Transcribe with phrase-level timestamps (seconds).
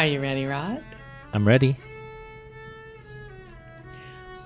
[0.00, 0.82] Are you ready, Rod?
[1.34, 1.76] I'm ready.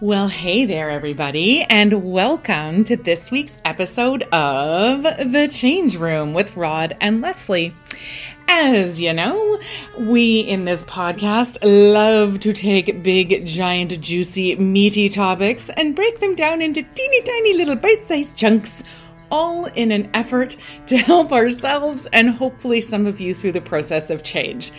[0.01, 6.57] Well, hey there, everybody, and welcome to this week's episode of The Change Room with
[6.57, 7.73] Rod and Lesley.
[8.49, 9.61] As you know,
[9.97, 16.35] we in this podcast love to take big, giant, juicy, meaty topics and break them
[16.35, 18.83] down into teeny tiny little bite sized chunks
[19.31, 20.57] all in an effort
[20.87, 24.73] to help ourselves and hopefully some of you through the process of change.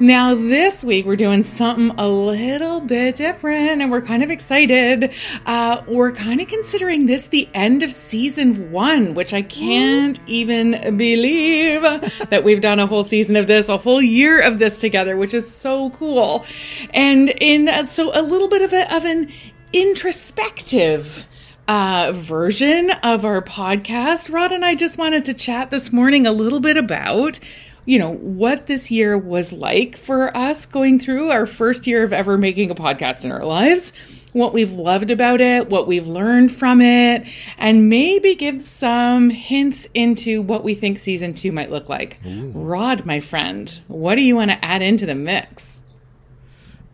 [0.00, 5.14] Now, this week we're doing something a little bit different and we're kind of excited.
[5.46, 10.96] Uh, we're kind of considering this the end of season one, which I can't even
[10.96, 11.82] believe
[12.30, 15.34] that we've done a whole season of this, a whole year of this together, which
[15.34, 16.44] is so cool.
[16.90, 19.30] And in uh, so a little bit of, a, of an
[19.72, 21.26] introspective
[21.68, 26.32] uh, version of our podcast, Rod and I just wanted to chat this morning a
[26.32, 27.38] little bit about,
[27.84, 32.12] you know, what this year was like for us going through our first year of
[32.12, 33.92] ever making a podcast in our lives,
[34.32, 37.26] what we've loved about it, what we've learned from it,
[37.58, 42.18] and maybe give some hints into what we think season two might look like.
[42.26, 42.50] Ooh.
[42.50, 45.82] Rod, my friend, what do you want to add into the mix?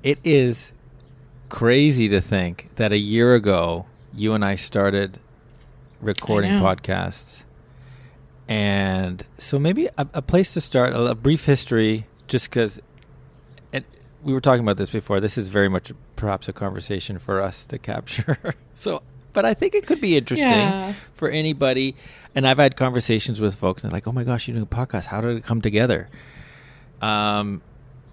[0.03, 0.73] It is
[1.49, 5.19] crazy to think that a year ago, you and I started
[6.01, 7.45] recording podcasts.
[8.49, 12.81] And so maybe a, a place to start, a, a brief history, just because
[14.23, 15.21] we were talking about this before.
[15.21, 18.39] This is very much perhaps a conversation for us to capture.
[18.75, 20.95] so, but I think it could be interesting yeah.
[21.15, 21.95] for anybody.
[22.35, 24.67] And I've had conversations with folks and they're like, oh my gosh, you do a
[24.67, 25.07] podcast.
[25.07, 26.09] How did it come together?
[27.01, 27.63] Um,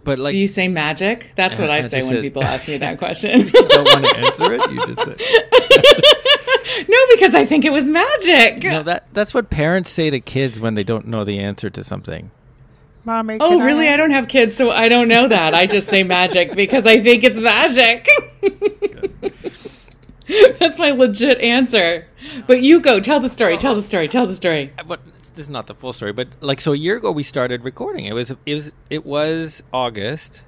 [0.06, 1.32] but like, do you say magic?
[1.36, 3.42] That's what I, I say when said, people ask me that question.
[3.42, 4.72] you don't want to answer it.
[4.72, 6.86] You just say.
[6.88, 8.64] no, because I think it was magic.
[8.64, 11.84] No, that that's what parents say to kids when they don't know the answer to
[11.84, 12.32] something.
[13.04, 13.38] Mommy.
[13.40, 13.88] Oh, really?
[13.88, 15.54] I, I don't have kids, so I don't know that.
[15.54, 18.08] I just say magic because I think it's magic.
[20.60, 22.08] That's my legit answer.
[22.48, 23.00] But you go.
[23.00, 23.58] Tell the story.
[23.58, 24.08] Tell the story.
[24.08, 24.72] Tell the story.
[24.88, 25.00] But
[25.36, 28.06] this is not the full story, but like so a year ago we started recording.
[28.06, 30.44] It was it was it was August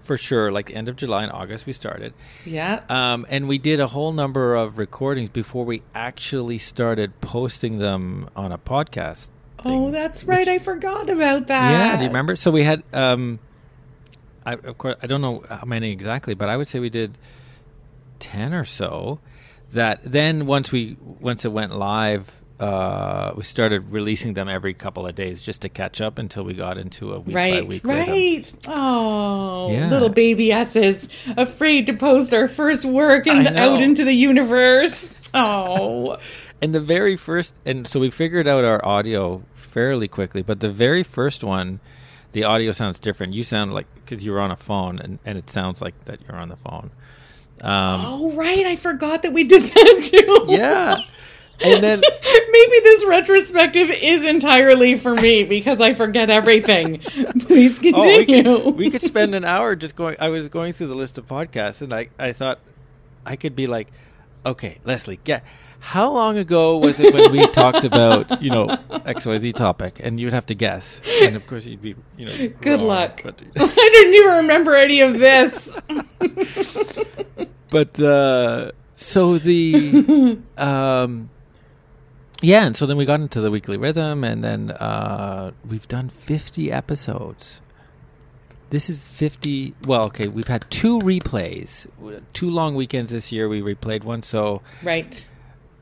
[0.00, 2.14] for sure, like end of July and August we started.
[2.44, 2.82] Yeah.
[2.88, 8.30] Um, and we did a whole number of recordings before we actually started posting them
[8.36, 9.28] on a podcast.
[9.62, 10.46] Thing, oh, that's right.
[10.46, 11.70] Which, I forgot about that.
[11.70, 12.36] Yeah, do you remember?
[12.36, 13.40] So we had um
[14.44, 17.18] I of course I don't know how many exactly, but I would say we did
[18.20, 19.18] 10 or so
[19.72, 25.06] that then once we once it went live uh, we started releasing them every couple
[25.06, 27.84] of days just to catch up until we got into a week right, by week
[27.84, 28.08] right.
[28.08, 28.60] Rhythm.
[28.68, 29.90] Oh, yeah.
[29.90, 31.06] little baby S's
[31.36, 35.14] afraid to post our first work and out into the universe.
[35.34, 36.16] Oh,
[36.62, 40.70] and the very first, and so we figured out our audio fairly quickly, but the
[40.70, 41.80] very first one,
[42.32, 43.34] the audio sounds different.
[43.34, 46.38] You sound like because you're on a phone, and, and it sounds like that you're
[46.38, 46.90] on the phone.
[47.60, 50.44] Um, oh right, I forgot that we did that too.
[50.48, 51.02] yeah.
[51.64, 56.98] And then maybe this retrospective is entirely for me because I forget everything.
[57.40, 58.48] Please continue.
[58.48, 60.16] Oh, we, could, we could spend an hour just going.
[60.20, 62.58] I was going through the list of podcasts, and I I thought
[63.24, 63.88] I could be like,
[64.44, 65.44] okay, Lesley, get.
[65.78, 70.00] How long ago was it when we talked about you know X Y Z topic,
[70.02, 73.20] and you'd have to guess, and of course you'd be you know good wrong, luck.
[73.22, 75.76] But, I didn't even remember any of this.
[77.70, 81.28] but uh, so the um,
[82.42, 86.08] yeah, and so then we got into the weekly rhythm, and then uh, we've done
[86.08, 87.60] 50 episodes.
[88.70, 89.74] This is 50.
[89.86, 91.86] Well, okay, we've had two replays,
[92.32, 93.48] two long weekends this year.
[93.48, 95.30] We replayed one, so right.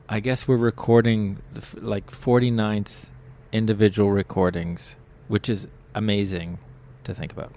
[0.07, 3.09] I guess we're recording the, like 49th
[3.51, 6.59] individual recordings, which is amazing
[7.05, 7.51] to think about.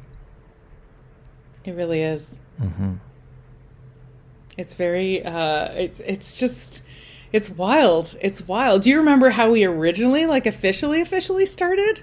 [1.64, 2.38] It really is.
[2.60, 2.94] Mm-hmm.
[4.56, 5.24] It's very.
[5.24, 6.82] Uh, it's it's just
[7.32, 8.16] it's wild.
[8.20, 8.82] It's wild.
[8.82, 12.02] Do you remember how we originally, like, officially, officially started?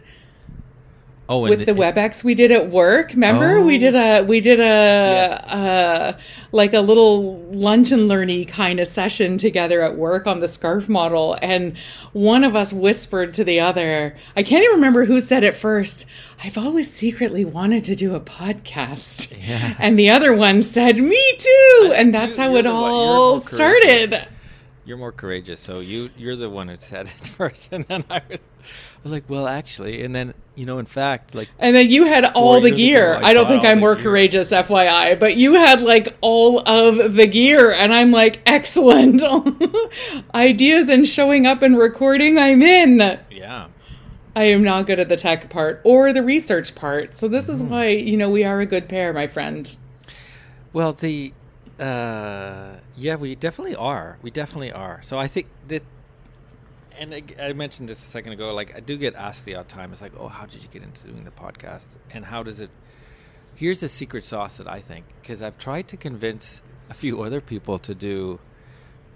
[1.27, 3.13] Oh, with the, the WebEx we did at work.
[3.13, 3.65] Remember, oh.
[3.65, 5.43] we did a we did a yes.
[5.43, 6.19] uh,
[6.51, 10.87] like a little lunch and learny kind of session together at work on the scarf
[10.87, 11.75] model, and
[12.13, 14.15] one of us whispered to the other.
[14.35, 16.05] I can't even remember who said it first.
[16.43, 19.73] I've always secretly wanted to do a podcast, yeah.
[19.79, 24.27] and the other one said, "Me too," and that's how it all started
[24.85, 28.21] you're more courageous, so you you're the one who said it first, and then I
[28.29, 31.89] was, I was like, well, actually, and then you know, in fact, like, and then
[31.89, 33.15] you had all the gear.
[33.15, 34.03] Ago, I, I, don't think I'm more gear.
[34.03, 39.23] courageous, FYI, but you had like all of the gear, and I'm like, excellent
[40.35, 42.37] ideas and showing up and recording.
[42.37, 43.19] I'm in.
[43.31, 43.67] Yeah.
[44.37, 47.15] I am not good at the tech part or the research part.
[47.15, 47.53] So this mm-hmm.
[47.53, 49.75] is why, you know, we are a good pair, my friend.
[50.73, 51.31] Well, the
[51.79, 54.17] uh yeah, we definitely are.
[54.21, 55.01] We definitely are.
[55.03, 55.83] So I think that
[56.97, 58.53] and I, I, mentioned this a second ago.
[58.53, 59.91] Like I do get asked the odd time.
[59.91, 61.97] It's like, oh, how did you get into doing the podcast?
[62.11, 62.69] And how does it?
[63.55, 67.41] Here's the secret sauce that I think because I've tried to convince a few other
[67.41, 68.39] people to do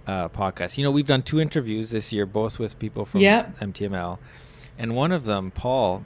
[0.08, 0.78] uh, podcasts.
[0.78, 3.58] You know, we've done two interviews this year, both with people from yep.
[3.60, 4.18] MTML,
[4.78, 6.06] and one of them, Paul.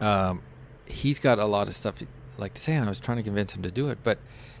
[0.00, 0.42] Um,
[0.86, 2.02] he's got a lot of stuff
[2.38, 4.18] like to say, and I was trying to convince him to do it, but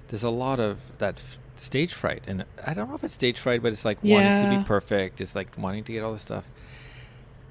[0.08, 1.22] there's a lot of that
[1.56, 4.16] stage fright, and I don't know if it's stage fright, but it's like yeah.
[4.16, 5.20] wanting to be perfect.
[5.20, 6.44] It's like wanting to get all this stuff.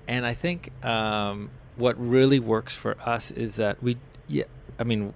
[0.08, 3.98] And I think um, what really works for us is that we,
[4.28, 4.44] yeah,
[4.80, 5.14] I mean,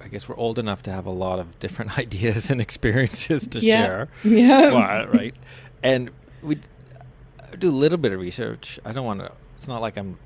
[0.00, 3.60] I guess we're old enough to have a lot of different ideas and experiences to
[3.60, 3.84] yeah.
[3.84, 4.08] share.
[4.24, 4.70] Yeah.
[4.70, 5.34] Well, right.
[5.82, 6.10] And
[6.42, 6.60] we
[7.58, 8.78] do a little bit of research.
[8.84, 9.32] I don't want to.
[9.56, 10.18] It's not like I'm,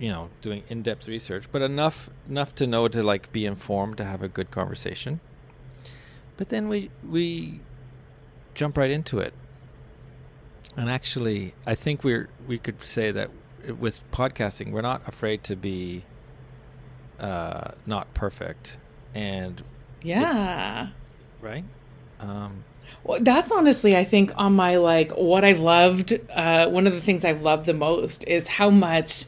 [0.00, 4.04] you know, doing in-depth research, but enough enough to know to like be informed to
[4.04, 5.20] have a good conversation.
[6.38, 7.60] But then we we
[8.54, 9.34] jump right into it.
[10.76, 13.30] And actually, I think we're we could say that
[13.78, 16.04] with podcasting, we're not afraid to be
[17.18, 18.78] uh, not perfect,
[19.14, 19.62] and
[20.02, 20.92] yeah, it,
[21.42, 21.64] right.
[22.20, 22.64] Um,
[23.04, 26.18] well, that's honestly, I think, on my like what I loved.
[26.30, 29.26] Uh, one of the things I've loved the most is how much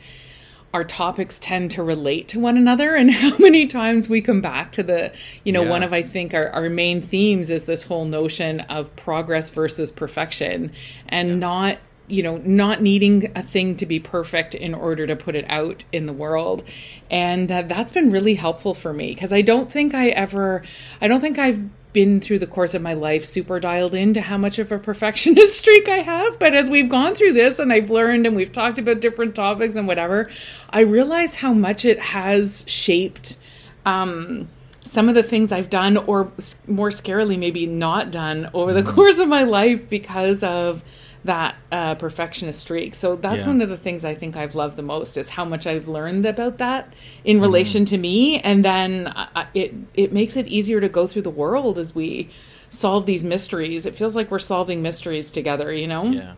[0.73, 4.73] our topics tend to relate to one another and how many times we come back
[4.73, 5.13] to the
[5.45, 5.71] you know yeah.
[5.71, 9.91] one of i think our, our main themes is this whole notion of progress versus
[9.93, 10.73] perfection
[11.09, 11.35] and yeah.
[11.37, 11.79] not
[12.09, 15.85] you know not needing a thing to be perfect in order to put it out
[15.93, 16.65] in the world
[17.11, 20.63] and uh, that's been really helpful for me because i don't think i ever
[21.01, 21.63] i don't think i've
[21.93, 25.59] been through the course of my life super dialed into how much of a perfectionist
[25.59, 26.39] streak I have.
[26.39, 29.77] But as we've gone through this and I've learned and we've talked about different topics
[29.77, 30.31] and whatever,
[30.71, 33.37] I realize how much it has shaped
[33.85, 34.49] um,
[34.85, 36.33] some of the things I've done, or
[36.67, 38.95] more scarily, maybe not done over the mm-hmm.
[38.95, 40.83] course of my life because of
[41.25, 42.95] that uh, perfectionist streak.
[42.95, 43.47] So that's yeah.
[43.47, 46.27] one of the things I think I've loved the most is how much I've learned
[46.27, 46.93] about that
[47.25, 47.43] in mm-hmm.
[47.43, 51.31] relation to me, and then uh, it it makes it easier to go through the
[51.31, 52.31] world as we
[52.71, 53.87] solve these mysteries.
[53.87, 56.05] It feels like we're solving mysteries together, you know?
[56.05, 56.35] Yeah,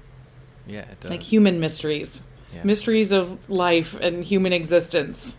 [0.67, 1.11] yeah, it does.
[1.11, 2.23] Like human mysteries,
[2.53, 2.65] yeah.
[2.65, 5.37] mysteries of life and human existence.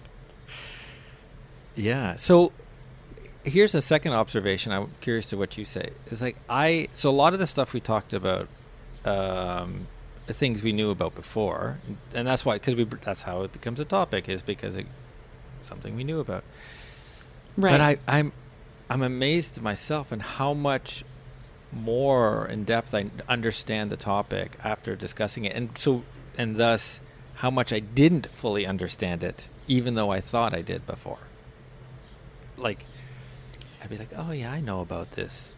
[1.76, 2.16] Yeah.
[2.16, 2.54] So
[3.44, 4.72] here's a second observation.
[4.72, 5.90] I'm curious to what you say.
[6.08, 8.48] It's like I so a lot of the stuff we talked about
[9.06, 9.88] um,
[10.28, 11.78] things we knew about before,
[12.14, 14.90] and that's why because we that's how it becomes a topic is because it's
[15.62, 16.44] something we knew about.
[17.58, 17.72] Right.
[17.72, 18.34] But I, I'm
[18.90, 21.04] I'm amazed myself and how much
[21.72, 26.04] more in depth I understand the topic after discussing it, and so
[26.38, 27.00] and thus
[27.36, 31.20] how much I didn't fully understand it, even though I thought I did before.
[32.58, 32.86] Like,
[33.84, 35.54] I'd be like, "Oh yeah, I know about this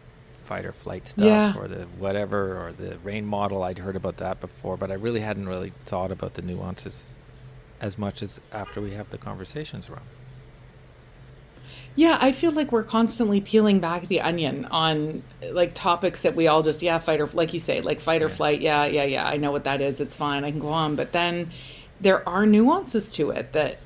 [0.48, 1.54] fight or flight stuff yeah.
[1.58, 3.62] or the whatever or the rain model.
[3.62, 7.06] I'd heard about that before, but I really hadn't really thought about the nuances
[7.82, 10.06] as much as after we have the conversations around.
[11.94, 16.46] Yeah, I feel like we're constantly peeling back the onion on like topics that we
[16.46, 18.62] all just yeah fight or like you say like fight or flight.
[18.62, 19.26] Yeah, yeah, yeah.
[19.26, 20.00] I know what that is.
[20.00, 20.44] It's fine.
[20.44, 20.96] I can go on.
[20.96, 21.50] But then
[22.00, 23.78] there are nuances to it that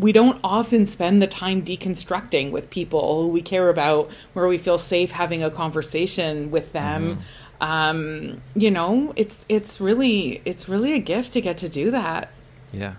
[0.00, 4.58] we don't often spend the time deconstructing with people who we care about, where we
[4.58, 7.16] feel safe having a conversation with them.
[7.16, 7.62] Mm-hmm.
[7.62, 12.30] Um, you know, it's it's really it's really a gift to get to do that.
[12.72, 12.94] Yeah,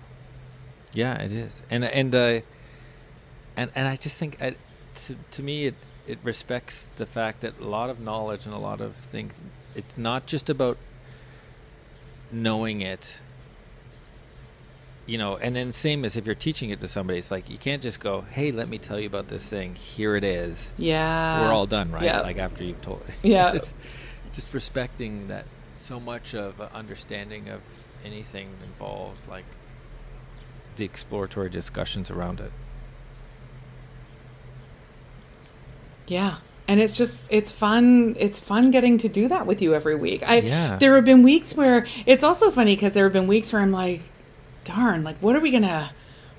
[0.92, 2.40] yeah, it is, and and uh,
[3.56, 4.52] and and I just think uh,
[5.06, 5.74] to to me it
[6.06, 9.40] it respects the fact that a lot of knowledge and a lot of things.
[9.74, 10.78] It's not just about
[12.30, 13.20] knowing it
[15.12, 17.58] you know, and then same as if you're teaching it to somebody, it's like you
[17.58, 19.74] can't just go, "Hey, let me tell you about this thing.
[19.74, 22.04] Here it is." Yeah, we're all done, right?
[22.04, 22.22] Yep.
[22.22, 23.02] Like after you've told.
[23.22, 23.58] Yeah,
[24.32, 27.60] just respecting that so much of understanding of
[28.06, 29.44] anything involves like
[30.76, 32.50] the exploratory discussions around it.
[36.06, 36.36] Yeah.
[36.66, 40.26] And it's just it's fun it's fun getting to do that with you every week.
[40.26, 40.76] I yeah.
[40.76, 43.72] there have been weeks where it's also funny because there have been weeks where I'm
[43.72, 44.00] like
[44.64, 45.92] darn, like what are we gonna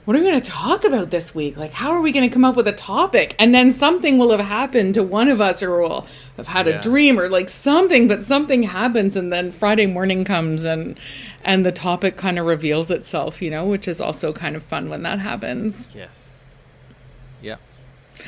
[0.05, 1.55] what are we going to talk about this week?
[1.55, 3.35] Like, how are we going to come up with a topic?
[3.39, 6.79] And then something will have happened to one of us, or we'll have had yeah.
[6.79, 8.07] a dream, or like something.
[8.07, 10.99] But something happens, and then Friday morning comes, and
[11.45, 14.89] and the topic kind of reveals itself, you know, which is also kind of fun
[14.89, 15.87] when that happens.
[15.93, 16.27] Yes.
[17.41, 17.57] Yeah.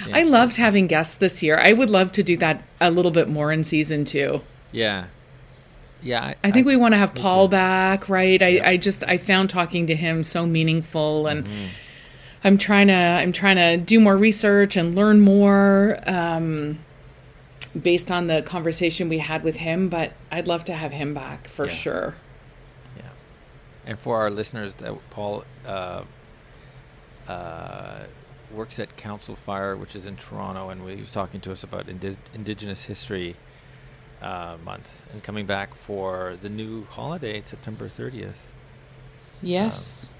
[0.07, 1.57] yeah I loved having guests this year.
[1.57, 4.41] I would love to do that a little bit more in season two.
[4.71, 5.07] Yeah,
[6.05, 7.51] Yeah, I, I think I- we want to have Paul too.
[7.51, 8.41] back, right?
[8.41, 8.69] I, Yeah.
[8.69, 11.65] I just I found talking to him so meaningful, and Mm-hmm.
[12.43, 16.77] I'm trying to I'm trying to do more research and learn more um,
[17.81, 19.89] based on the conversation we had with him.
[19.89, 21.71] But I'd love to have him back for Yeah.
[21.71, 22.15] sure.
[22.97, 23.03] Yeah.
[23.87, 26.03] And for our listeners, that Paul uh,
[27.27, 28.03] uh,
[28.51, 31.89] works at Council Fire, which is in Toronto, and he was talking to us about
[31.89, 33.35] indi- Indigenous History
[34.25, 38.33] uh, Month and coming back for the new holiday, September 30th.
[39.41, 40.11] Yes.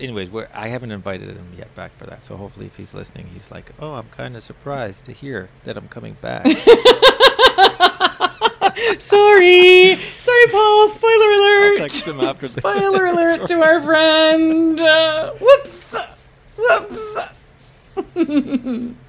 [0.00, 3.26] Anyways, we're, I haven't invited him yet back for that, so hopefully, if he's listening,
[3.34, 6.44] he's like, "Oh, I'm kind of surprised to hear that I'm coming back."
[8.98, 10.88] Sorry, sorry, Paul.
[10.88, 11.78] Spoiler alert.
[11.78, 14.78] text him after the- Spoiler alert to our friend.
[14.80, 15.96] Uh, whoops,
[16.56, 17.18] whoops.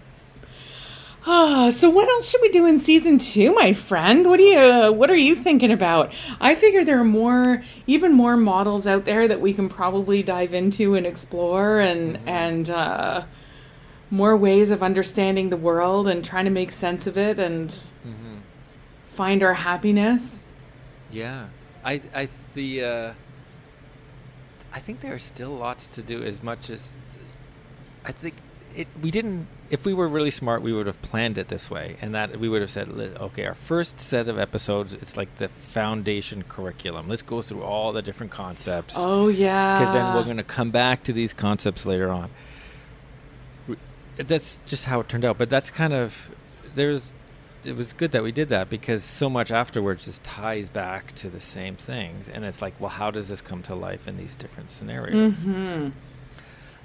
[1.29, 4.29] Ah, so what else should we do in season two, my friend?
[4.29, 6.13] What do you What are you thinking about?
[6.39, 10.53] I figure there are more, even more models out there that we can probably dive
[10.53, 13.25] into and explore, and and uh,
[14.09, 17.71] more ways of understanding the world and trying to make sense of it and
[18.03, 18.37] hmm
[19.07, 20.45] find our happiness.
[21.11, 21.47] Yeah,
[21.83, 23.13] I, I, the, uh,
[24.71, 26.21] I think there are still lots to do.
[26.21, 26.95] As much as
[28.05, 28.35] I think
[28.77, 29.47] it, we didn't.
[29.69, 32.47] If we were really smart, we would have planned it this way, and that we
[32.47, 37.09] would have said, "Okay, our first set of episodes, it's like the foundation curriculum.
[37.09, 39.77] Let's go through all the different concepts, Oh yeah.
[39.79, 42.29] because then we're going to come back to these concepts later on."
[44.17, 45.37] That's just how it turned out.
[45.37, 46.29] But that's kind of
[46.75, 47.13] there's
[47.63, 51.29] it was good that we did that because so much afterwards just ties back to
[51.29, 54.35] the same things and it's like well how does this come to life in these
[54.35, 55.89] different scenarios hmm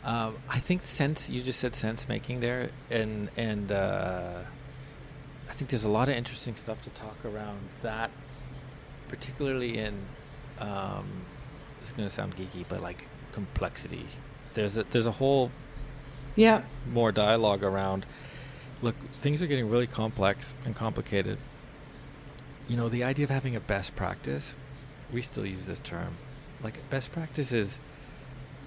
[0.05, 4.39] um, i think sense you just said sense making there and and uh,
[5.49, 8.11] i think there's a lot of interesting stuff to talk around that
[9.09, 9.95] particularly in
[10.59, 11.07] um,
[11.81, 14.07] it's going to sound geeky but like complexity
[14.55, 15.51] there's a there's a whole
[16.37, 16.63] Yeah.
[16.93, 18.07] more dialogue around
[18.81, 21.39] look things are getting really complex and complicated
[22.69, 24.55] you know the idea of having a best practice
[25.13, 26.15] we still use this term
[26.63, 27.79] like best practice is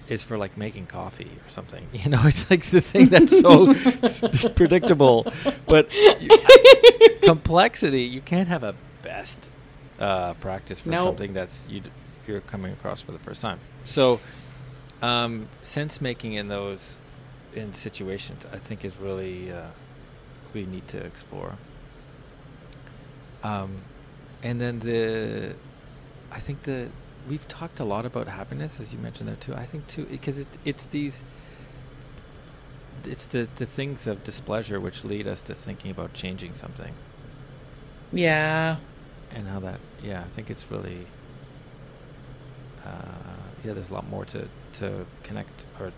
[0.08, 1.86] is for like making coffee or something.
[1.94, 3.72] You know it's like the thing that's so
[4.04, 5.26] s- predictable.
[5.68, 6.30] But you,
[7.24, 9.50] complexity you can't have a best
[10.00, 11.04] uh, practice for Nope.
[11.04, 11.82] something that's you
[12.28, 13.60] you're coming across for the first time.
[13.84, 14.20] So
[15.02, 17.02] um, sense making in those
[17.54, 19.62] in situations i think is really uh,
[20.54, 21.54] we need to explore.
[23.44, 23.78] Um,
[24.44, 25.56] and then the
[26.32, 26.90] i think the
[27.30, 29.54] we've talked a lot about happiness as you mentioned there too.
[29.56, 31.24] I think too because it's it's these
[33.04, 36.94] it's the the things of displeasure which lead us to thinking about changing something.
[38.12, 38.78] Yeah.
[39.32, 41.06] and how that yeah i think it's really
[42.86, 42.90] uh,
[43.64, 45.92] yeah there's a lot more to to connect or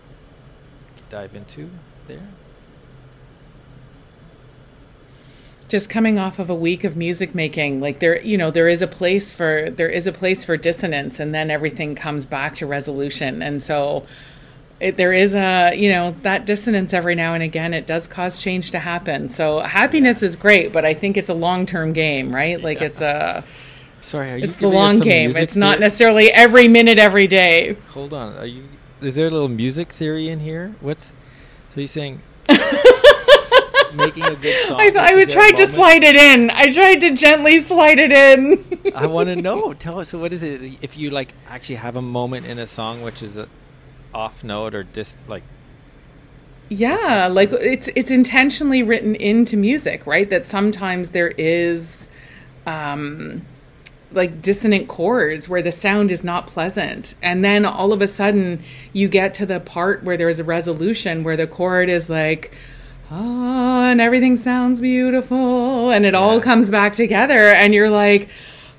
[1.10, 1.70] dive into
[2.08, 2.26] there
[5.68, 8.80] Just coming off of a week of music making, like there, you know, there is
[8.82, 12.66] a place for there is a place for dissonance, and then everything comes back to
[12.66, 13.42] resolution.
[13.42, 14.06] And so,
[14.80, 17.74] it, there is a you know that dissonance every now and again.
[17.74, 19.28] It does cause change to happen.
[19.28, 22.62] So happiness is great, but I think it's a long term game, right?
[22.62, 22.86] Like Yeah.
[22.86, 23.44] it's a
[24.00, 25.36] sorry are you it's the long game.
[25.36, 27.76] It's not necessarily every minute, every day.
[27.90, 28.64] hold on are you
[29.02, 31.08] is there a little music theory in here what's
[31.74, 32.20] so you're saying
[33.94, 36.50] making a good song I, I would try to slide it in.
[36.50, 38.92] I tried to gently slide it in.
[38.94, 39.74] I want to know.
[39.74, 40.10] Tell us.
[40.10, 40.82] So, what is it?
[40.82, 43.48] If you like, actually have a moment in a song which is a
[44.14, 45.42] off note or dis like.
[46.70, 50.28] Yeah, like it's it's intentionally written into music, right?
[50.28, 52.08] That sometimes there is
[52.66, 53.42] um
[54.12, 57.14] like dissonant chords where the sound is not pleasant.
[57.22, 61.24] And then all of a sudden you get to the part where there's a resolution
[61.24, 62.52] where the chord is like
[63.10, 68.28] oh, and everything sounds beautiful and it all comes back together and you're like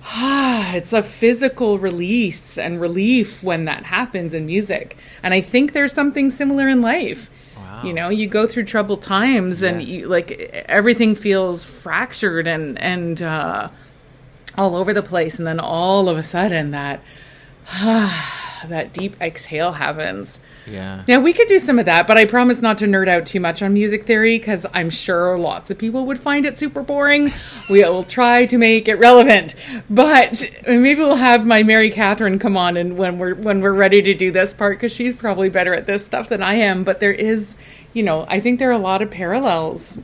[0.04, 4.98] ah, it's a physical release and relief when that happens in music.
[5.24, 7.30] And I think there's something similar in life.
[7.58, 7.84] Wow.
[7.84, 10.32] You know, you go through troubled times and you, like
[10.68, 13.70] everything feels fractured and and uh,
[14.58, 17.02] all over the place, and then all of a sudden that
[18.68, 20.40] that deep exhale happens.
[20.68, 21.04] Yeah.
[21.08, 23.40] Now we could do some of that, but I promise not to nerd out too
[23.40, 27.32] much on music theory because I'm sure lots of people would find it super boring.
[27.70, 29.56] we will try to make it relevant,
[29.90, 33.74] but uh, maybe we'll have my Mary Catherine come on and when we're when we're
[33.74, 36.84] ready to do this part because she's probably better at this stuff than I am.
[36.84, 37.56] But there is,
[37.94, 39.98] you know, I think there are a lot of parallels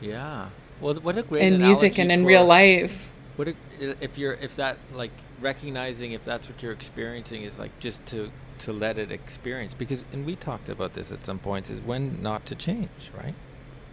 [0.00, 0.48] Yeah.
[0.80, 3.10] Well, what a great in music and in for- real life.
[3.36, 8.04] What if you're if that like recognizing if that's what you're experiencing is like just
[8.06, 11.80] to to let it experience because and we talked about this at some points is
[11.80, 13.34] when not to change, right?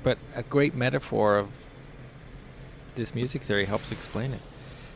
[0.04, 1.60] But a great metaphor of
[2.96, 4.42] this music theory helps explain it.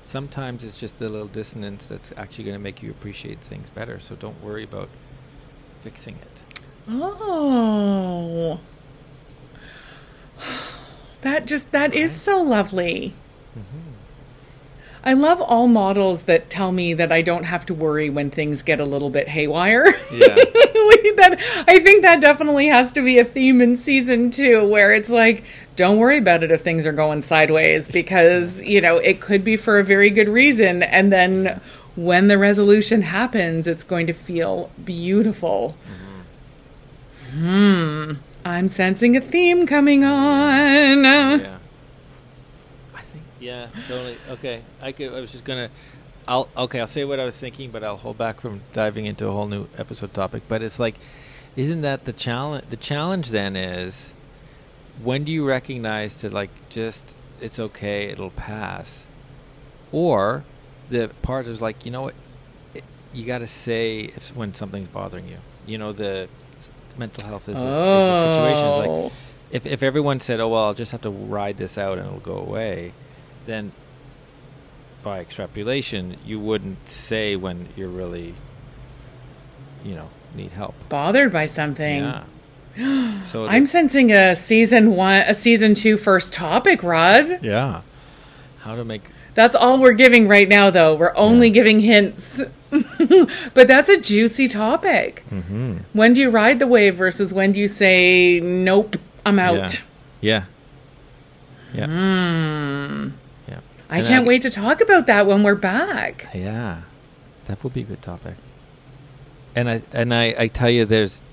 [0.03, 4.00] Sometimes it's just a little dissonance that's actually going to make you appreciate things better.
[4.00, 4.89] So don't worry about
[5.82, 6.62] fixing it.
[6.88, 8.60] Oh.
[11.22, 12.00] That just that right.
[12.00, 13.13] is so lovely.
[13.51, 13.88] Mm-hmm.
[15.03, 18.63] I love all models that tell me that I don't have to worry when things
[18.63, 19.94] get a little bit haywire.
[20.12, 20.36] Yeah.
[21.20, 25.10] that I think that definitely has to be a theme in season 2 where it's
[25.10, 25.44] like
[25.75, 29.56] don't worry about it if things are going sideways because, you know, it could be
[29.56, 31.62] for a very good reason and then
[31.96, 35.75] when the resolution happens it's going to feel beautiful.
[37.32, 37.46] Mm-hmm.
[37.46, 38.13] Hmm.
[38.46, 41.03] I'm sensing a theme coming on.
[41.03, 41.59] Yeah.
[43.39, 44.18] Yeah, totally.
[44.30, 45.13] Okay, I could.
[45.13, 45.70] I was just gonna.
[46.28, 46.80] I'll okay.
[46.80, 49.48] I'll say what I was thinking, but I'll hold back from diving into a whole
[49.48, 50.44] new episode topic.
[50.48, 50.96] But it's like,
[51.56, 52.66] isn't that the challenge?
[52.70, 54.13] The challenge then is,
[55.01, 59.06] when do you recognize to like just it's okay, it'll pass,
[59.92, 60.44] or
[60.89, 62.16] the part is like you know what,
[62.74, 65.38] it, you got to say if when something's bothering you.
[65.66, 66.28] You know the
[66.98, 67.62] mental health is, oh.
[67.62, 68.68] is the situation.
[68.68, 69.12] It's like oh.
[69.51, 72.20] If if everyone said, "Oh well, I'll just have to ride this out and it'll
[72.20, 72.94] go away,"
[73.46, 73.72] then
[75.03, 78.36] by extrapolation, you wouldn't say when you're really,
[79.84, 80.75] you know, need help.
[80.89, 82.03] Bothered by something.
[82.75, 83.24] Yeah.
[83.25, 87.44] so I'm sensing a season one, a season two first topic, Rod.
[87.44, 87.82] Yeah.
[88.60, 89.03] How to make.
[89.36, 90.96] That's all we're giving right now, though.
[90.96, 91.53] We're only yeah.
[91.53, 92.41] giving hints.
[92.70, 95.24] but that's a juicy topic.
[95.32, 95.77] Mm-hmm.
[95.94, 98.96] When do you ride the wave versus when do you say, nope,
[99.26, 99.82] I'm out?
[100.22, 100.46] Yeah.
[101.74, 101.82] Yeah.
[101.82, 101.86] yeah.
[101.86, 103.14] Mm.
[103.92, 106.28] I can't I, wait to talk about that when we're back.
[106.34, 106.82] Yeah,
[107.46, 108.36] that will be a good topic.
[109.56, 111.24] And I and I, I tell you, there's,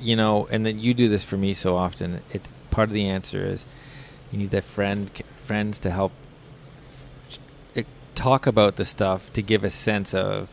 [0.00, 2.22] you know, and then you do this for me so often.
[2.32, 3.66] It's part of the answer is
[4.32, 5.10] you need that friend
[5.42, 6.12] friends to help
[8.16, 10.48] talk about the stuff to give a sense of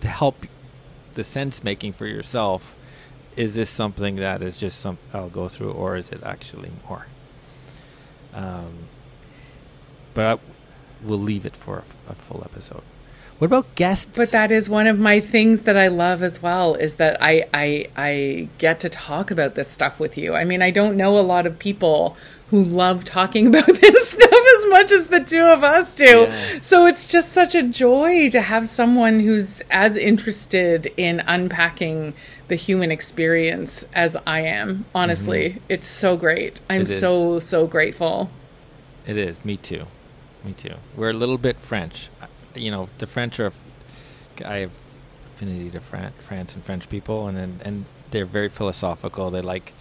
[0.00, 0.44] to help
[1.14, 2.76] the sense making for yourself.
[3.38, 7.06] Is this something that is just some I'll go through, or is it actually more?
[8.34, 8.72] Um,
[10.12, 10.40] but
[11.04, 12.82] we'll leave it for a, a full episode.
[13.38, 14.16] What about guests?
[14.16, 17.46] But that is one of my things that I love as well is that I,
[17.54, 20.34] I I get to talk about this stuff with you.
[20.34, 22.16] I mean, I don't know a lot of people
[22.50, 26.22] who love talking about this stuff as much as the two of us do.
[26.22, 26.58] Yeah.
[26.62, 32.14] So it's just such a joy to have someone who's as interested in unpacking
[32.48, 34.84] the human experience as I am.
[34.96, 35.64] Honestly, mm-hmm.
[35.68, 36.58] it's so great.
[36.68, 38.30] I'm so so grateful.
[39.06, 39.42] It is.
[39.44, 39.86] Me too.
[40.44, 40.74] Me too.
[40.96, 42.08] We're a little bit French.
[42.58, 43.52] You know, the French are.
[44.44, 44.70] I have
[45.34, 49.30] affinity to Fran- France and French people, and, and and they're very philosophical.
[49.30, 49.72] They like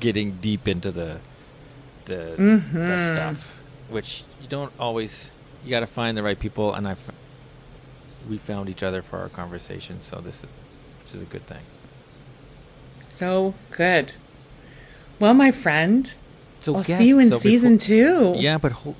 [0.00, 1.18] getting deep into the
[2.06, 2.86] the, mm-hmm.
[2.86, 5.30] the stuff, which you don't always.
[5.64, 6.96] You got to find the right people, and I.
[8.28, 10.50] We found each other for our conversation, so this, is,
[11.02, 11.60] which is a good thing.
[13.00, 14.14] So good.
[15.20, 16.14] Well, my friend,
[16.60, 18.34] so I'll see you in so season before, two.
[18.36, 18.96] Yeah, but hold,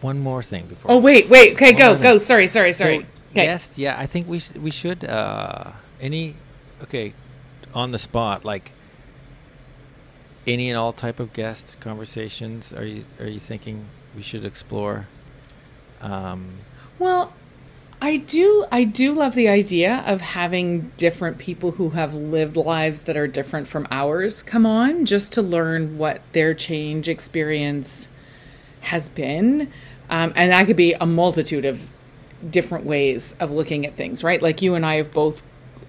[0.00, 0.92] one more thing before.
[0.92, 1.54] Oh wait, wait.
[1.54, 2.18] Okay, go, go.
[2.18, 3.00] Sorry, sorry, sorry.
[3.00, 3.44] So, okay.
[3.44, 3.98] Yes, yeah.
[3.98, 5.04] I think we sh- we should.
[5.04, 6.36] Uh, any,
[6.82, 7.12] okay,
[7.74, 8.72] on the spot, like
[10.46, 12.72] any and all type of guest conversations.
[12.72, 13.84] Are you are you thinking
[14.16, 15.06] we should explore?
[16.00, 16.58] Um,
[16.98, 17.32] well,
[18.00, 23.02] I do I do love the idea of having different people who have lived lives
[23.02, 28.08] that are different from ours come on just to learn what their change experience
[28.80, 29.72] has been.
[30.10, 31.88] Um, and that could be a multitude of
[32.48, 34.40] different ways of looking at things, right?
[34.40, 35.42] Like you and I have both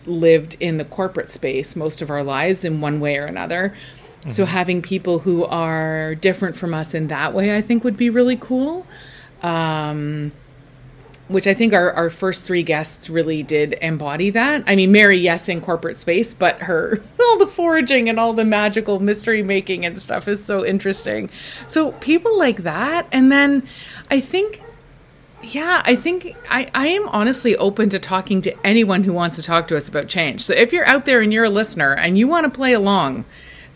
[0.05, 3.75] lived in the corporate space most of our lives in one way or another.
[4.21, 4.31] Mm-hmm.
[4.31, 8.09] So having people who are different from us in that way, I think would be
[8.09, 8.85] really cool.
[9.41, 10.31] Um,
[11.29, 14.63] which I think our, our first three guests really did embody that.
[14.65, 18.43] I mean, Mary, yes, in corporate space, but her, all the foraging and all the
[18.43, 21.29] magical mystery making and stuff is so interesting.
[21.67, 23.07] So people like that.
[23.11, 23.67] And then
[24.09, 24.63] I think,
[25.43, 29.43] yeah, I think I, I am honestly open to talking to anyone who wants to
[29.43, 30.41] talk to us about change.
[30.41, 33.25] So if you're out there and you're a listener and you want to play along,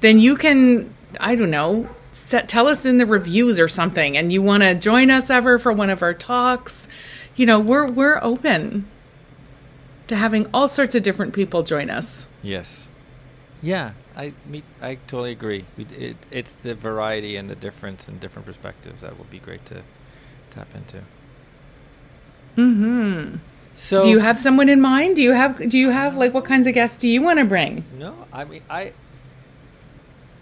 [0.01, 4.33] then you can, I don't know, set, tell us in the reviews or something and
[4.33, 6.89] you want to join us ever for one of our talks
[7.35, 8.87] you know, we're we're open
[10.07, 12.27] to having all sorts of different people join us.
[12.41, 12.87] Yes.
[13.61, 15.63] Yeah, I meet, I totally agree.
[15.77, 19.65] We, it, it's the variety and the difference and different perspectives that will be great
[19.67, 19.81] to
[20.49, 20.97] tap into.
[22.57, 23.37] Mm-hmm.
[23.73, 25.15] So do you have someone in mind?
[25.15, 27.45] Do you have do you have like what kinds of guests do you want to
[27.45, 27.83] bring?
[27.97, 28.93] No, I mean I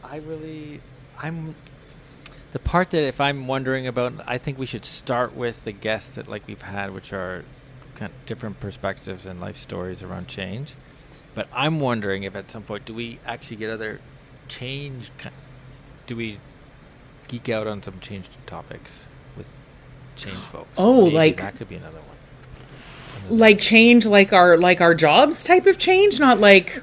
[0.03, 0.81] I really
[1.17, 1.55] I'm
[2.51, 6.15] the part that if I'm wondering about I think we should start with the guests
[6.15, 7.43] that like we've had which are
[7.95, 10.73] kind of different perspectives and life stories around change.
[11.33, 13.99] But I'm wondering if at some point do we actually get other
[14.47, 15.11] change
[16.07, 16.39] do we
[17.27, 19.49] geek out on some change topics with
[20.15, 20.69] change folks?
[20.77, 22.11] Oh, like that could be another one
[23.29, 26.81] like change like our like our jobs type of change not like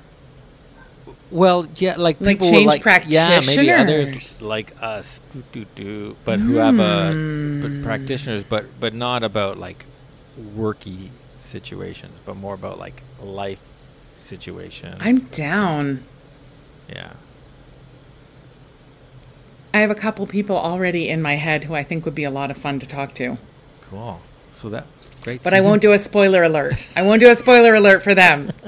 [1.30, 3.14] well yeah like like people change like practitioners.
[3.14, 7.10] yeah maybe others like us do, do, do, but who have a
[7.60, 7.82] but Hmm.
[7.82, 9.84] practitioners but but not about like
[10.56, 11.10] worky
[11.40, 13.60] situations but more about like life
[14.18, 14.96] situations.
[15.00, 16.04] I'm down.
[16.88, 17.12] Yeah.
[19.74, 22.30] I have a couple people already in my head who i think would be a
[22.30, 23.38] lot of fun to talk to.
[23.82, 24.20] Cool.
[24.52, 24.86] So that
[25.22, 26.88] great but i won't do a spoiler alert.
[26.96, 28.50] I won't do a spoiler alert for them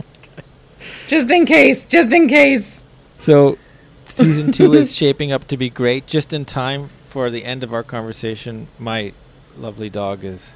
[1.11, 2.81] just in case just in case.
[3.16, 3.59] So
[4.05, 6.07] season two is shaping up to be great.
[6.07, 9.12] Just in time for the end of our conversation my
[9.59, 10.55] lovely dog is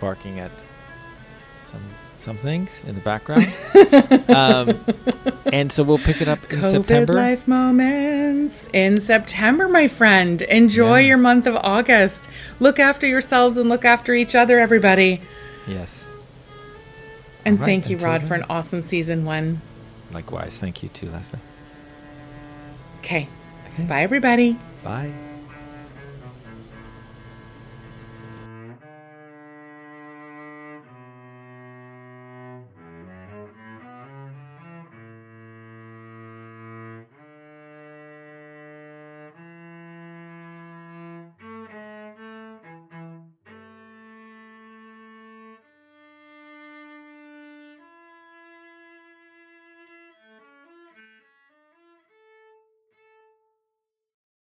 [0.00, 0.50] barking at
[1.60, 1.82] some
[2.16, 3.46] some things in the background.
[4.28, 4.84] Um,
[5.52, 7.12] and so we'll pick it up in COVID september.
[7.12, 10.42] life moments in september my friend.
[10.42, 11.08] Enjoy Yeah.
[11.08, 12.28] your month of august.
[12.60, 15.20] Look after yourselves and look after each other everybody.
[15.66, 16.04] Yes.
[17.44, 19.60] And right, thank you rod for an awesome season one
[20.12, 20.58] likewise.
[20.58, 21.40] Thank you too lesley
[23.02, 23.28] okay.
[23.74, 23.84] Okay.
[23.84, 24.56] bye everybody.
[24.84, 25.12] Bye